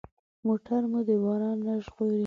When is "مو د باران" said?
0.91-1.57